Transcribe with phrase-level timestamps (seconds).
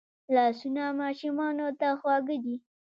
[0.35, 2.55] لاسونه ماشومانو ته خواږه دي